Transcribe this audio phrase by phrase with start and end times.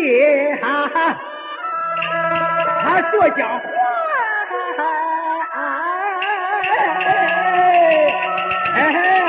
[0.00, 0.08] 看平
[0.56, 0.66] 地，哈，
[2.82, 3.64] 他说讲话，
[8.74, 9.28] 哎呀，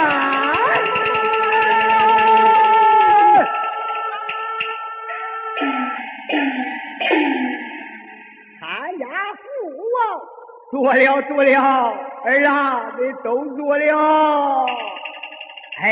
[8.60, 8.62] 参
[8.98, 9.46] 加父
[9.94, 9.96] 王
[10.72, 11.50] 做了做了，
[12.24, 12.50] 儿啊，
[12.98, 14.66] 你都做了，
[15.84, 15.90] 哎。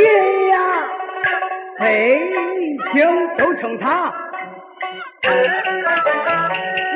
[0.00, 0.56] 林呀，
[1.78, 2.18] 北
[2.92, 2.96] 京
[3.36, 3.86] 都称他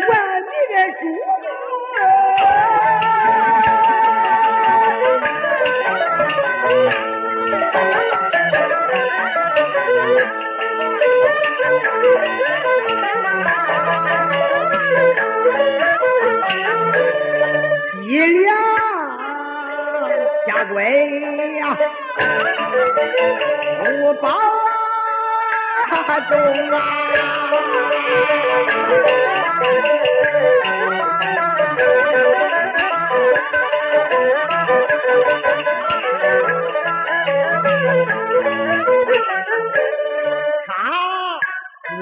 [0.09, 1.03] 万里的主。
[18.07, 18.54] 一两
[20.65, 20.83] 下跪
[21.59, 21.77] 呀，
[23.79, 24.29] 不保
[25.91, 26.31] 啊中
[26.71, 26.77] 啊。
[40.67, 40.69] 他
[41.89, 41.95] 自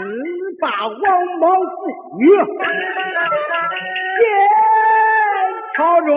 [0.61, 0.97] 把王
[1.41, 1.77] 莽父
[2.19, 2.23] 女
[4.19, 4.23] 见
[5.75, 6.11] 朝中。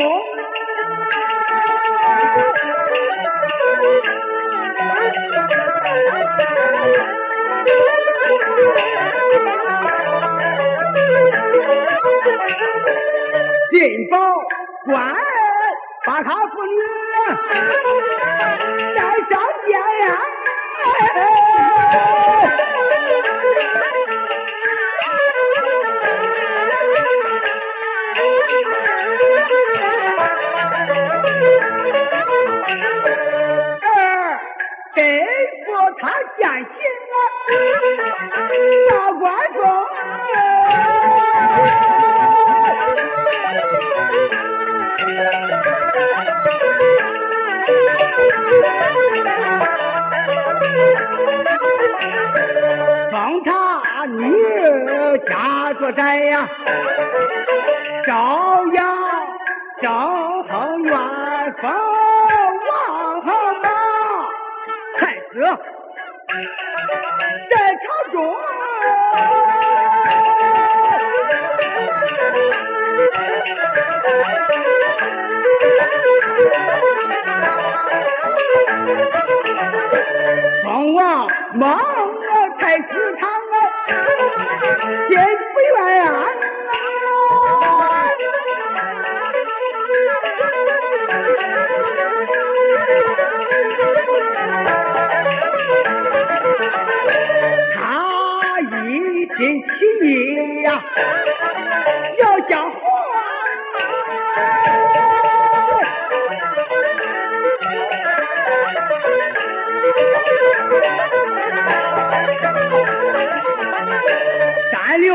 [13.87, 14.17] 进宝
[14.85, 15.13] 官
[16.07, 16.73] 把他妇女
[18.95, 20.03] 带上殿呀。
[33.83, 33.87] 儿
[34.95, 34.97] 吩
[35.63, 35.67] 咐
[36.01, 36.03] 他
[36.39, 36.75] 践行
[37.13, 37.15] 啊，
[38.89, 39.23] 大官
[39.53, 39.55] 风。
[54.17, 56.49] 女嫁作宅呀，
[58.05, 58.85] 朝阳
[59.81, 59.91] 正
[60.43, 60.93] 横元
[61.61, 61.71] 封
[62.69, 63.61] 王莽
[64.97, 65.41] 太子，
[67.49, 68.15] 在朝中。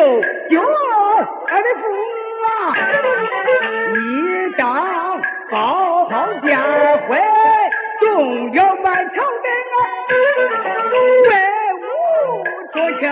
[0.00, 0.06] 九
[0.60, 1.82] 二的父
[2.46, 2.50] 啊，
[3.94, 3.98] 一
[4.56, 4.60] 当
[5.50, 6.12] 报号
[6.44, 6.58] 宴
[7.06, 7.18] 会，
[8.00, 9.78] 动摇满朝廷啊，
[11.28, 11.30] 威
[11.76, 11.84] 武
[12.72, 13.02] 作强。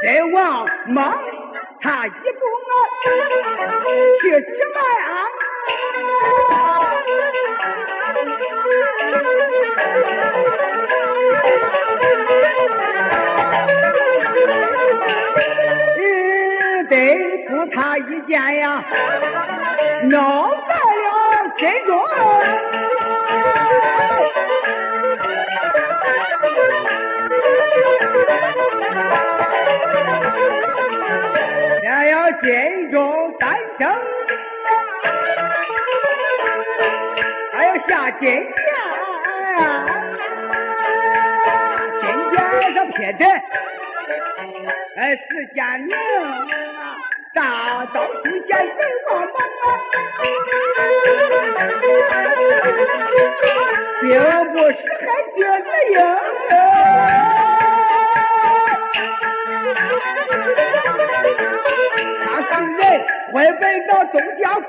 [0.00, 0.38] 这王
[0.86, 0.94] 莽
[1.80, 2.16] 他一步
[2.68, 2.72] 啊，
[4.20, 4.76] 去吃饭
[5.08, 5.10] 啊。
[17.74, 18.84] 他一见呀，
[20.10, 21.08] 闹在了
[21.58, 21.90] 心中。
[31.80, 32.98] 这要心中
[33.40, 33.42] 三
[33.78, 33.80] 生，
[37.52, 38.30] 还要下金殿，
[42.00, 43.24] 金殿上撇的，
[44.96, 45.22] 哎，四
[45.54, 45.96] 剑名啊，
[47.34, 48.76] 大刀出剑人
[49.08, 49.26] 王莽，
[54.02, 54.04] 并
[54.52, 55.02] 不是狠
[55.34, 55.94] 心的英，
[62.26, 62.80] 他是人
[63.32, 64.62] 违背到东家国，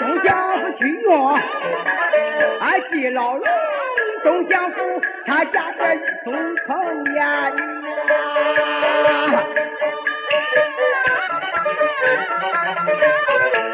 [0.00, 0.28] 东家
[0.58, 1.14] 是秦王，
[2.60, 3.46] 俺系老龙。
[5.36, 5.80] 他家这
[6.24, 7.52] 东城呀。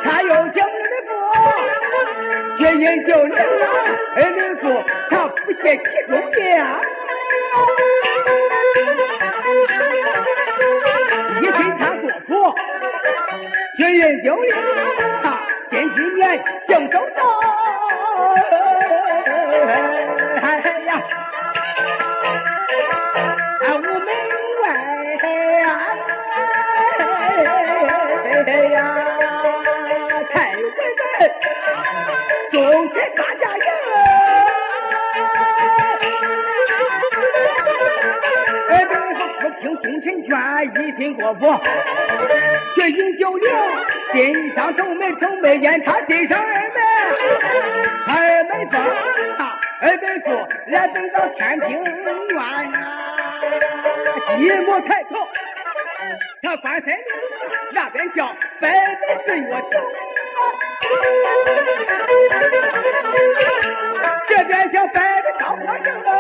[0.03, 0.67] 他又讲的
[1.07, 1.13] 不，
[2.59, 3.37] 却因就领
[4.17, 4.63] 二人说
[5.09, 6.37] 他不屑其中的。
[11.41, 12.29] 一身他国服，
[13.77, 14.51] 军人就领
[15.23, 15.25] 他
[15.71, 16.21] 近几年
[16.67, 16.99] 行走
[39.83, 40.31] 听忠臣劝，
[40.87, 41.41] 一心国服，
[42.77, 43.51] 却饮酒令，
[44.15, 46.83] 心上城门城门烟，他心上二门，
[48.07, 48.81] 二门风，
[49.81, 50.31] 二门富，
[50.69, 51.91] 来等到天庭院，
[54.39, 55.11] 一目抬头，
[56.43, 56.95] 他关山
[57.73, 58.27] 那边叫
[58.61, 59.81] 百百岁月亭，
[64.29, 66.11] 这边叫百百高坡城啊。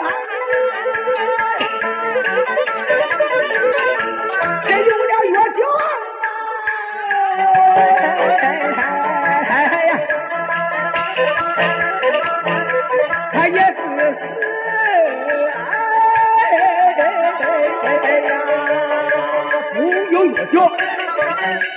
[20.23, 20.71] 有月酒，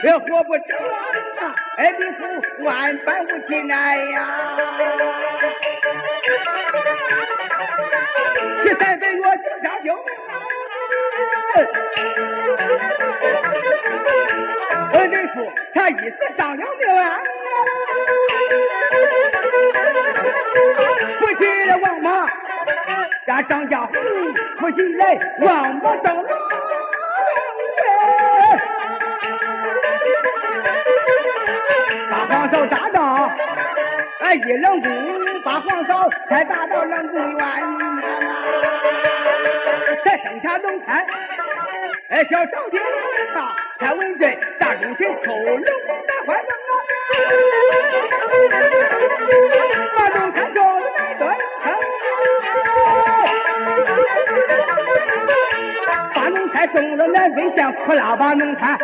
[0.04, 0.78] 也活不成
[1.40, 1.56] 啊！
[1.78, 4.28] 哎，你父万般无情哎呀，
[8.64, 9.98] 十三岁月酒下酒。
[14.94, 17.18] 我人说他一时丧了命啊！
[21.20, 22.30] 夫妻来王莽，
[23.26, 23.94] 家张家虎，
[24.60, 26.26] 夫妻来王莽登龙。
[34.36, 34.92] 一冷宫，
[35.44, 37.40] 把皇嫂才打到冷宫院
[40.04, 41.06] 才生下龙胎。
[42.30, 42.80] 小朝廷
[43.36, 46.74] 啊，蔡文俊大中臣偷龙打坏龙啊，
[49.96, 51.38] 把龙胎撞了南端，
[56.14, 58.78] 把龙胎送了南北县，苦拉把龙胎。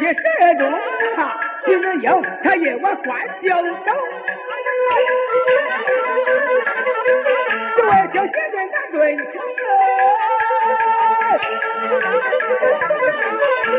[0.00, 0.72] 一十二中
[1.16, 3.18] 啊，徐子英他也我关
[4.88, 4.96] 京
[7.04, 7.80] 城，对
[8.12, 9.24] 就写在南敦城。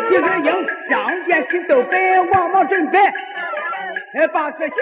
[0.10, 0.48] 徐子英
[0.89, 0.93] 上
[1.25, 4.75] 殿去奏本，王莽准备，哎，把这行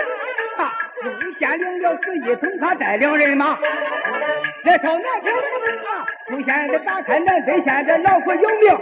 [0.58, 0.60] 啊，
[1.20, 3.58] 朱县领了十一统，他带领人马
[4.63, 6.06] 来朝南平啊。
[6.28, 8.78] 朱县的打开南北县的老虎有名，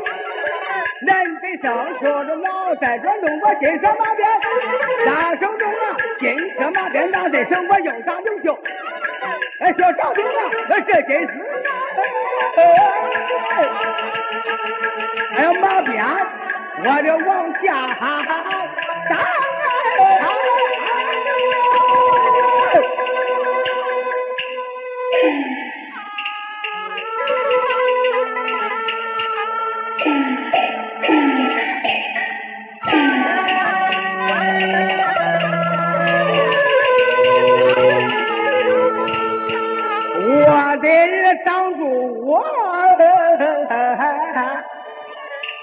[1.02, 4.26] 南北生说着老在这弄我金色马鞭，
[5.06, 8.58] 大声中啊，金色马鞭拿在手，我又打又秀。
[9.60, 10.50] 哎，小朝廷啊，
[10.88, 11.28] 这真是
[12.56, 12.64] 哎
[15.44, 15.94] 呀，马鞭
[16.78, 17.66] 我这往下
[18.00, 18.04] 打。
[19.98, 20.00] 我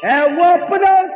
[0.02, 1.10] And what for us